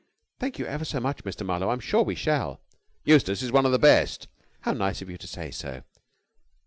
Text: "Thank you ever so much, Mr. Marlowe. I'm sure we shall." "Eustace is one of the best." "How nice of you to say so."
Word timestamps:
"Thank 0.39 0.57
you 0.57 0.65
ever 0.65 0.83
so 0.83 0.99
much, 0.99 1.23
Mr. 1.23 1.45
Marlowe. 1.45 1.69
I'm 1.69 1.79
sure 1.79 2.01
we 2.01 2.15
shall." 2.15 2.59
"Eustace 3.03 3.43
is 3.43 3.51
one 3.51 3.67
of 3.67 3.71
the 3.71 3.77
best." 3.77 4.27
"How 4.61 4.73
nice 4.73 5.03
of 5.03 5.11
you 5.11 5.17
to 5.19 5.27
say 5.27 5.51
so." 5.51 5.83